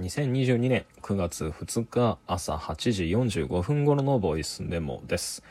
[0.00, 5.42] 2022年9月2日朝8時45分頃のボイスメモです。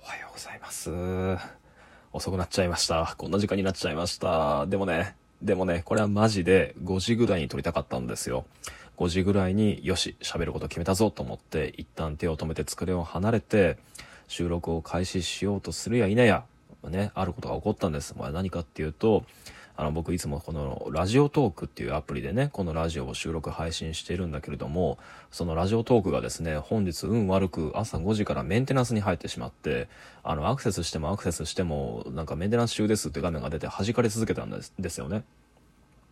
[0.00, 0.92] おはようございます。
[2.12, 3.16] 遅くなっちゃいました。
[3.18, 4.66] こんな時間になっちゃいました。
[4.66, 8.46] でもね、でもね、これはマジで5時ぐらいに撮りたかったんですよ。
[8.98, 13.78] 5時ぐらいによし、喋ること決めたぞと思って、一旦手を止めて机を離れて、
[14.28, 16.44] 収録を開始しようとするや否や、
[16.84, 18.14] ね、あることが起こったんです。
[18.16, 19.24] まあ、何かっていうと、
[19.80, 24.98] あの、僕いつもこのラジオトークっていうアプリでね、このラジオを収録配信しているんだけれども、
[25.30, 29.88] そのラジオトークがですね、本日運悪く朝5時からメンテナンスに入ってしまって、
[30.24, 35.22] あの、アクセスしてもアクセスしても、なんかメンテナンス中ですって画面が出て弾かれ続けたんですですよね。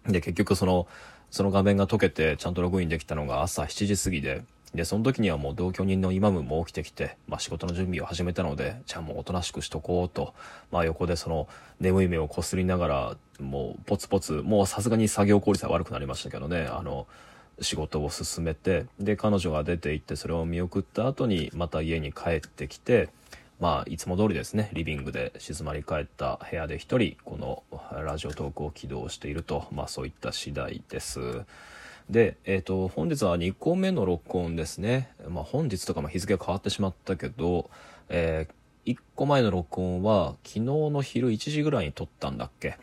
[0.07, 0.87] で、結局その、
[1.33, 4.45] その画面が解けてちゃんとログインできたのが朝7時過ぎで、
[4.77, 10.35] で、その時にはもう同居人のイマムも起きてきて、まあ仕事の準備を始めたので、じゃあもうおとなしくしとこうと、
[10.71, 11.49] まあ横でその
[11.81, 17.07] 眠い目をこすりながら、もうポツポツ、もうさすがに作業効率は悪くなりましたけどね、あの、
[17.61, 23.09] 仕事を進めて、で、彼女が出て行ってそれを見送った後にまた家に帰ってきて、
[23.59, 27.63] まあ、いつも通りですね、リビングで静まり返った部屋で一人、この
[28.05, 31.45] ラジオトークを起動していると、まあそういった次第です。
[32.11, 35.13] で、えっ、と、本日は2個目の録音ですね。
[35.29, 37.69] まあ本日とかも日付が変わってしまったけど、
[38.09, 42.79] えー、1個前の録音は昨日の昼1時ぐらいに撮ったんだっけ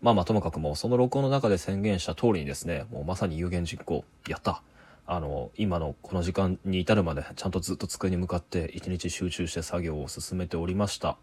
[0.00, 4.62] まあまあともかくもうその録音の中で宣言した通りにですね、もうまさに有言実行、やった
[5.06, 11.18] あの、今のこの時間に至るまでちゃんとずっと机に向かって一日集中して作業を進めておりました。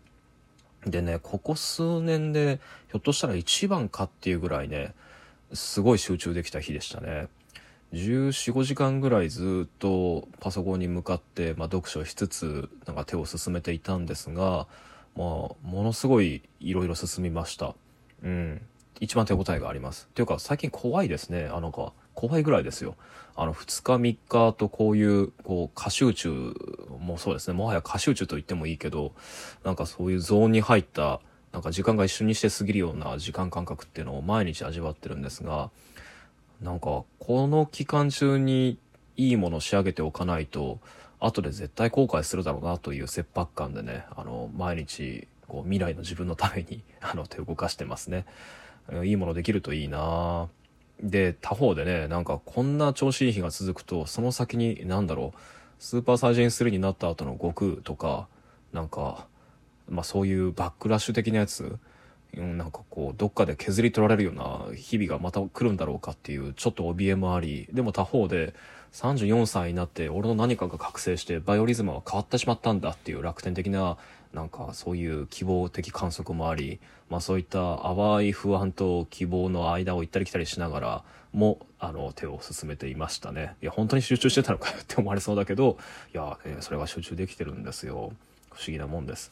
[0.86, 4.94] でね、ここ数年でひょっとしたら一番かっていうぐらいね、
[5.53, 7.27] すごい集中できた日でしたね。
[7.94, 14.67] 14、5時間ぐらいずっとパソコンに向かって、まあ、読書しつつ、なんか手を進めていたんですが、
[15.16, 17.75] まあ、ものすごいいろいろ進みました。
[18.23, 18.61] うん。
[19.02, 20.08] 一番手応えがあります。
[20.09, 21.49] っていうか、最近怖いですね。
[21.52, 22.95] あのか、怖いぐらいですよ。
[23.36, 24.17] あの、2日3
[24.52, 26.53] 日とこういう、こう、過集中
[26.99, 27.58] もそうですね。
[27.58, 29.13] もはや過集中と言ってもいいけど、
[29.63, 31.20] なんかそういうゾーンに入った、
[31.52, 35.70] なんか時間が一瞬にして過ぎるような時間感覚っていうのを毎日味わってるんですが、
[36.62, 38.78] なんか、この期間中に
[39.17, 40.80] いいものを仕上げておかないと、
[41.20, 48.26] 後で絶対後悔するだろうなという切迫感でね、あの、毎日、こう、未来の自分のために、 あの、手を動かしてますね。
[49.04, 50.50] いいものできるといいな
[51.02, 55.39] で、他方でね、なんかこんな調子いい日が続くと、その先に、なんだろう、
[55.80, 58.28] スーパーサイジン3になった後の悟空とか、
[58.72, 59.28] なんか、
[59.91, 61.77] まあそういうバックラッシュ的なやつ、
[62.35, 68.53] うんなんかこう、どっかで削り取られるような日々がまた来るんだろうかっていう、ちょっと怯えもあり、でも他方で、
[68.93, 73.95] 34歳になって俺の何かが覚醒してバイオリズムは変わってしまったんだっていう楽天的な
[74.33, 76.79] なんかそういう希望的観測もあり、
[77.09, 81.03] まあそういった淡い不安と希望の間を行ったり来たりしながら
[81.33, 83.55] も、あの手を進めていましたね。
[83.61, 85.77] いや、本当に集中してたのかよって思われそうだけど、
[86.13, 88.13] いや、えそれは集中できてるんですよ。
[88.52, 89.31] 不思議なもんです。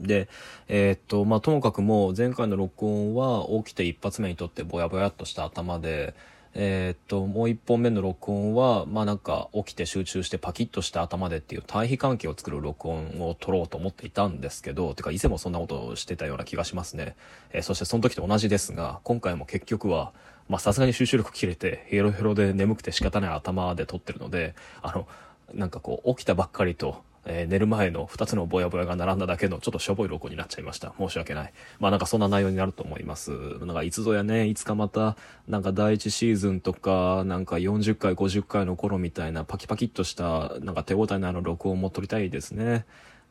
[0.00, 0.28] で、
[0.68, 6.14] えーっと、まあ、ともかくもう前回の録音は起きて一発目にとってぼやぼやっとした頭で、
[6.56, 17.16] えーっと、もう一本目の録音は、まあなんか起きて集中してパキッとした頭でっていう対比関係を作る録音を撮ろうと思っていたんですけど、てか以前もそんなことをしてたような気がしますね。
[17.52, 20.12] えーそしてその時と同じですが、今回も結局は、
[20.48, 25.08] まさすがに集中力切れてヘロヘロで眠くて仕方ない頭で撮ってるので、あの、
[25.54, 30.92] なんかこう起きたばっかりと、えー寝る前の2つのぼやぼやが並んだだけのちょっとしょぼい録音になっちゃいました。
[30.98, 31.52] 申し訳ない。
[31.80, 33.30] まあなんかそんな内容になると思います。
[33.60, 35.16] なんかいつぞやね、いつかまた、
[35.48, 42.84] なんか第一シーズンとか、なんか40回、50回の頃みたいなパキパキっとした、なんか手応えのある録音も撮りたいですね。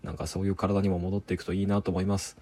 [0.04, 2.38] なんかそういう体にも戻っていくといいなと思います。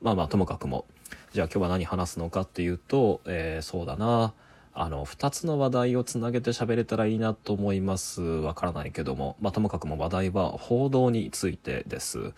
[0.00, 0.86] まあまあともかくも。
[1.32, 4.34] じゃあ今日は何話すのかっていうと、えーそうだな。
[4.74, 8.22] あの、二つの話題をつなげて喋れたらいいなと思います。
[8.22, 9.36] わからないけども。
[9.40, 12.32] まあ、ともかくも話題は報道についてです。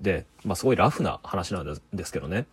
[0.00, 2.46] で、まあ、すごいラフな話なんですですけどね。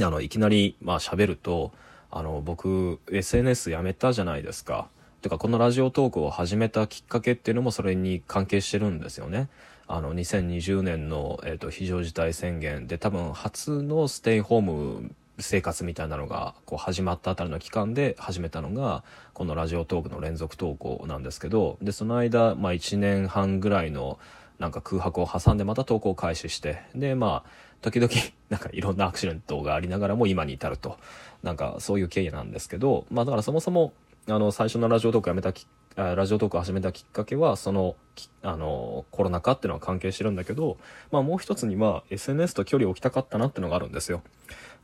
[0.00, 1.70] あの、いきなり、まあ、喋ると、
[2.10, 4.88] あの、僕、SNS やめたじゃないですか。
[5.20, 9.48] てか、このラジオトークを始めたきっかけっていうのもそれに関係してるんですよね。
[9.86, 19.02] あの、2020年の、えっ、と、非常事態宣言で、多分、初のステイホーム生活みたいなのがこう始まったあたりの期間で始めたのが
[19.32, 24.18] このラジオトークの連続投稿なんですけどでその間、まあ、1年半ぐらいの
[24.58, 27.50] なんか空白を挟んでまた投稿を開始してでまあ
[27.80, 28.12] 時々
[28.50, 30.98] なんかいろんなアクシデントがありながらも今に至ると。
[31.42, 33.92] なんかそういう経緯なんですけどまあだからそもそも
[34.28, 37.96] あの最初のラジオトークやめたきあラジオトークを始めたきっかけはその
[38.42, 40.78] あのコロナ禍っていうのは関係してるんだけど、
[41.10, 44.22] まあ、もう一つには SNS と距離を置きたかったなっていうのがあるんですよ。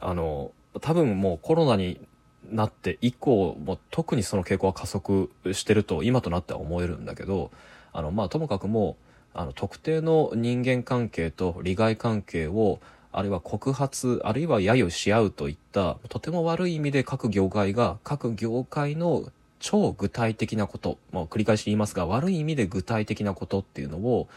[0.01, 2.01] あの多分もうコロナに
[2.51, 7.51] なって以降も特にその傾向は加速してると今となっては思えるんだけど
[7.93, 8.97] あのまあともかくも
[9.35, 12.81] あの特定の人間関係と利害関係を
[13.13, 24.29] あるいは告発あるいは揶揄し合うといったとても悪い意味で各業界が各業界の超具体的なこと、もう繰り返し言いますが悪い意味で具体的なことっていうのを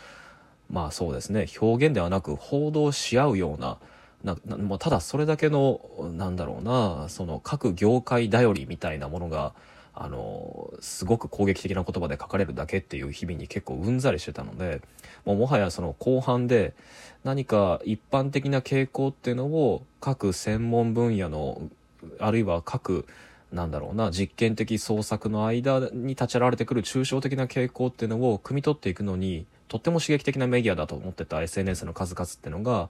[0.69, 3.77] まあそうですね表現ではなく報道し合うような
[4.23, 5.81] なもうただそれだけの
[6.13, 9.53] なんだろうなその各業界頼りみたいなものが
[9.93, 14.81] あのすごく攻撃的な言葉で書かれるだけっていう日々に結構うんざりしてたので
[15.25, 16.73] もうもはやその後半で
[17.23, 21.69] 何か一般的な傾向っていうのを各専門分野の
[22.19, 23.05] あるいは各
[23.51, 32.89] なんだろうな実験的創作の間に立ち会われてくる抽象的な傾向っていうのを汲み取っていくのにとっても刺激的なメディアだと思ってた SNS の数々っていうのが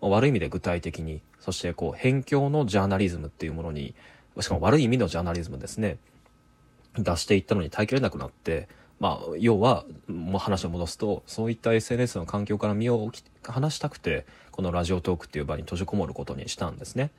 [0.00, 3.94] 悪い意味で具体的にそしてこう辺境のジャーナリズムっていうものに
[4.40, 5.98] しかも悪い意味のジャーナリズムですね。
[6.98, 8.68] 出していったのに耐えきれなくなって
[9.00, 13.10] まあ要はもう話を戻すとそういった SNS の環境から身を
[13.42, 17.10] 離したくてこのラジオトークっていう場に閉じこもることにしたんですね。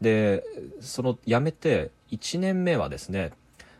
[0.00, 0.44] で
[0.80, 3.32] その辞めて1年目はですね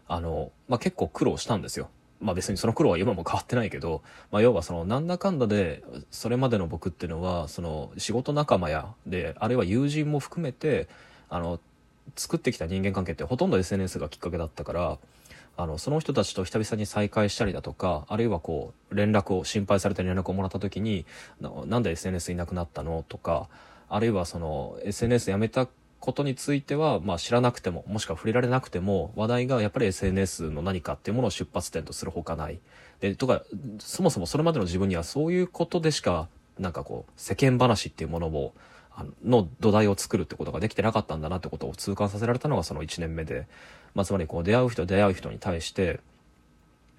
[0.08, 1.90] あの、まあ、結構苦労したんですよ。
[2.20, 4.02] まあ別にその苦労は今も変わってないけど、
[4.32, 10.88] まあ要はそのなんだかんだで、それまでの僕っていうのは、その仕事仲間や、で、あるいは友人も含めて、
[11.28, 11.60] あの、
[12.16, 14.98] 作ってきた人間関係ってほとんど SNS がきっかけだったから、
[15.56, 21.04] あの、その人たちと久々に再会したりだとか、あるいはこう、連絡を、心配されて連絡をもらった時に、
[21.66, 23.48] なんで SNS いなくなったのとか、
[23.88, 25.68] あるいはその、SNS やめた
[26.00, 32.58] ことについては、まあ、知らなくてももしくは触れられなくても話題がやっぱり SNS の何かっていうものを出発点とするほかない。
[33.00, 33.42] でとか
[33.78, 36.28] そもそもそれまでの自分にはそういうことでしか
[36.58, 38.54] なんかこう世間話っていうものを
[39.24, 43.46] の土台を作るってことができてなかったんだなってことを痛感させられたのがその1年目で、
[43.94, 46.00] まあ、つまりこう出会う人出会う人に対して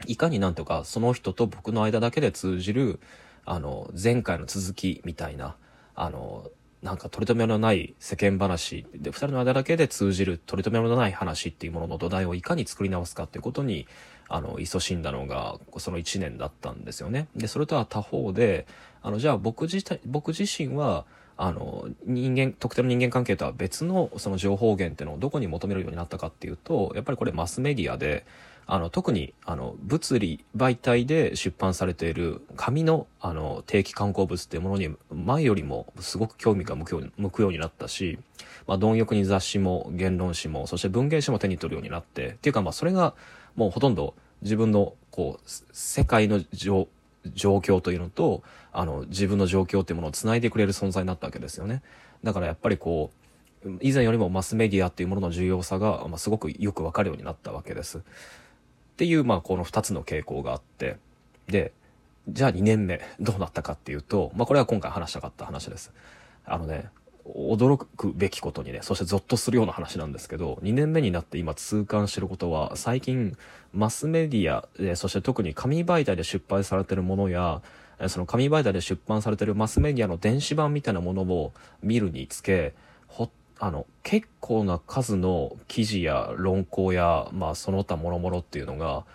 [0.07, 2.99] いかになんとかその人と僕の間だけで通じる
[3.45, 5.55] あの前回の続きみたいな
[5.95, 6.49] あの
[6.81, 13.85] なんか取り留めのない世間話で、二人の間だけで通じる取り留めのない話っていうものの土台をいかに作り直すかっていうことに、
[14.29, 17.27] あの、勤しんだのが、その1年だったんですよね。
[17.35, 18.65] で、それとは他方で、
[19.01, 21.05] あの、じゃあ僕自体、僕自身は、
[21.35, 28.25] あの、人間、特定の人間関係とは別のその情報源っていうのをどこに求めるようになったかっていうと、やっぱりこれマスメディアで、
[28.71, 38.19] あの、特に、あの、物理媒体で出版されている紙の、あの、定期刊行物っていうものに、前よりもすごく興味が向くようになったし、
[38.67, 43.15] まあ、貪欲に雑誌も言論誌も、そして文芸誌も手に取るようになって、っていうか、まあ、それが、
[43.55, 44.13] もうほとんど
[44.43, 46.87] 自分の、こう、世界の状
[47.23, 51.81] 況というのと、あの、自分の状況っていうものを繋いでくれる存在になったわけですよね。
[52.23, 53.09] だからやっぱりこ
[53.65, 58.03] う、以前よりもマスメディアっていうものの重要さが、まあ、すごくよくわかるようになったわけです。
[58.99, 60.97] っていう、まあ、この2つの傾向があって、
[61.47, 61.71] で、
[62.27, 65.93] じゃあ2年目、どうなったかっていうと、まあ、これは今回話したかった話です。
[66.45, 66.89] あのね、
[67.25, 73.37] 驚くべきことにね、そしてゾッとするような話なんですけど、2年目になって今痛感してることは、最近、
[73.73, 77.61] マスメディアで、そして特に紙媒体で出版されてるものや、
[78.07, 82.73] その紙媒体で出版されてるマスメディアの電子版みたいなものを見るにつけ、
[83.07, 89.05] ほっあの、結構な数の記事や論考や、まあ、その他諸々っていうのが、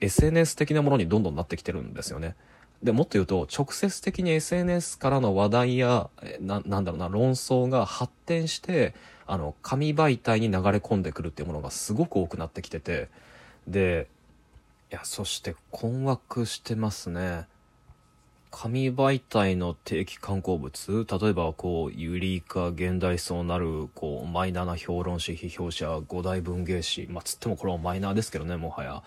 [0.00, 2.34] SNS 的なものにどんどんなってきてるんですよね。
[2.82, 6.08] で、もっと言うと、直接的に SNS からの話題や、
[6.40, 8.94] な、なんだろうな、論争が発展して、
[9.26, 13.08] あの、紙媒体に流れ込んでくるっていうものがすごく多くなってきてて、
[13.68, 14.08] で、
[14.90, 17.46] いや、そして困惑してますね。
[18.56, 21.06] 紙媒体の定期刊行物？
[21.20, 27.08] 例えばこうユリーカ現代層なるこうマイナーな評論誌批評者五大文芸誌。
[27.10, 29.02] まあつってもこれはマイナーですけどねもはや、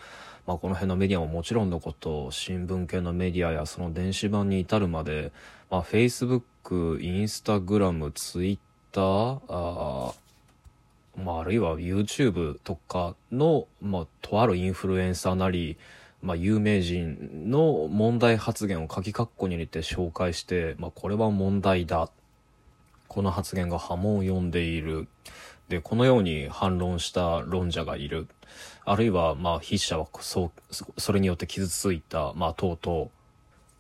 [0.46, 5.32] まあ、この辺のメディアももちろんのこと新聞系のメディアやその電子版に至るまで、
[5.72, 8.58] まあ、Facebook インスタグラムツイッ
[8.92, 10.14] ターあ
[11.16, 15.78] まあ、あるいは YouTube とかの、まあ、とあるインフルエンサーなり、
[16.22, 22.10] まあ、有名人の問題発言を鍵括弧に入れて紹介して、まあ、これは問題だ。
[23.08, 25.08] この発言が波紋を呼んでいる。
[25.70, 28.28] で、このように反論した論者がいる。
[28.86, 30.52] あるいは、まあ、筆者はそ、
[30.98, 33.12] それによって傷ついた、まあ、とうと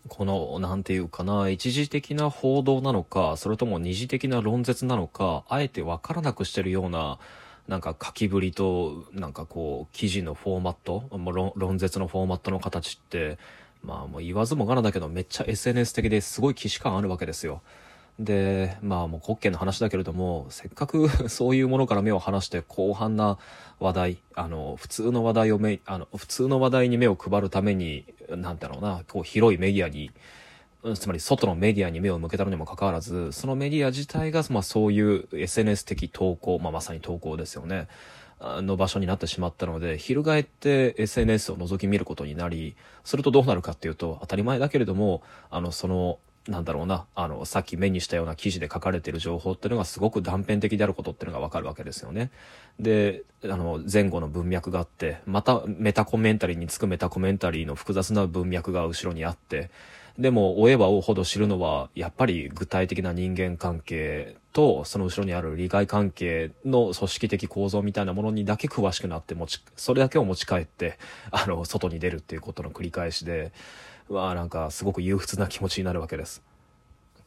[0.05, 7.19] う、この、なんていうかな、一時的な報道なのか、それとも二次的な論説なのか、あえてわからなくしてるような、
[7.67, 13.37] なんか書きぶりと、なんかこう、記事のフォーマット、もう論論説のフォーマットの形って、
[13.83, 17.61] まあもう言わずもがなだけどめっちゃ SNS 的ですごい既視感あるわけですよ。
[18.19, 23.37] で、まあもう滑稽の話だけれども、せっかく そういうものから目を離して広範な
[23.79, 30.11] 話題、あの、普通の話題をめ、あの、普通の話題に目を配るために、なんだろうな、こう広いメディアに、
[30.95, 37.87] つまり外のメディアに目を向けたのにもかかわらず、そのメディア自体が、まあそういう SNS 的投稿、まあまさに投稿ですよね。
[38.39, 52.31] の場所になってしまったので、翻って SNS を覗き見ることになり、するとどうなるかっていうと、当たり前だけれども、あの、その、なんだろうな、あの、さっき目にしたような記事で書かれている情報っていうのがすごく断片的であることっていうのがわかるわけですよね。
[52.79, 59.69] で、あの、前後の文脈があって、またメタコメンタリーにつくメタコメンタリーの複雑な文脈が後ろにあって、
[60.17, 70.97] でも、追えば追うほど知るのは、やっぱり具体的な人間関係と、その後ろにある利害関係の組織的構造みたいなものにだけ詳しくなって持ち、それだけを持ち帰って、
[71.29, 73.51] あの、外に出るっていうことの繰り返しで、
[74.09, 76.41] わあなんかすごく憂鬱な気持ちになるわけです。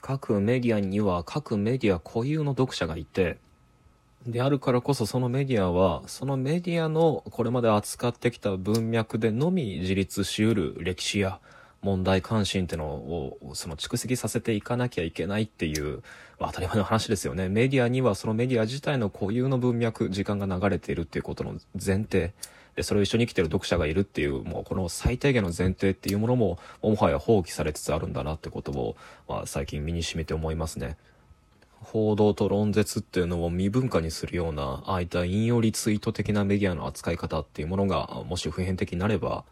[0.01, 3.39] 各メディアには各メディア固有の読者がいて、
[4.27, 11.41] であるからこそそのメディアは、そのメディアのこれまで扱ってきた文脈でのみ自立しうる歴史や、
[11.83, 16.03] 問題関心ってのを、その蓄積させていかなきゃいけないっていう、
[16.39, 17.49] まあ、当たり前の話ですよね。
[17.49, 22.35] メディアにはそのメディア自体の固有の文脈、時間が流れているっていうことの前提。
[22.77, 28.97] で、それを一緒に生きてる読者がいるっていう、もうこの最低限の前提っていうものも、もはや放棄されつつあるんだなってことを、
[29.29, 30.97] まあ、最近身に染みて思いますね。
[31.83, 39.45] 報道と論説っていうのを未文化にするような、ああいった引用リツイート的なメディアの扱い方っていうものが、もし普遍的になれば、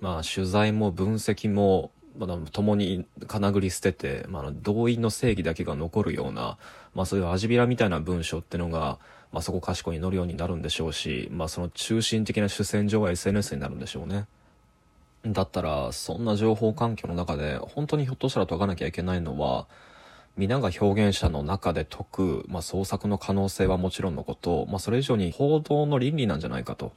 [0.00, 6.58] まあ、取材も分析も、まだ共に金繰り捨てて、まあ、動員の正義だけが残るような、
[6.94, 8.98] まあ、そういう味びらみたいな文章ってのが、
[9.32, 14.26] まあ、そこかしこに乗るようになるんでしょうし、まあ、その中心的な主戦場は SNS になるんでしょうね。
[15.26, 19.66] だったら、そんな情報環境の中で、本当にひょっとしたら解かなきゃいけないのは、
[20.36, 26.92] 皆が表現者の中で解く、まあ、創作の可能性はもちろんのこと、まあ、それ以上に報道の倫理なんじゃないかと。